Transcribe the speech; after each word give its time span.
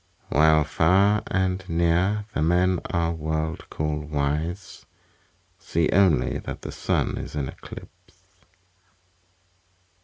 While 0.29 0.63
far 0.63 1.21
and 1.27 1.63
near 1.69 2.25
the 2.33 2.41
men 2.41 2.79
our 2.85 3.11
world 3.13 3.69
call 3.69 3.99
wise 3.99 4.87
See 5.59 5.89
only 5.93 6.39
that 6.39 6.63
the 6.63 6.71
Sun 6.71 7.19
is 7.19 7.35
in 7.35 7.47
eclipse. 7.47 8.23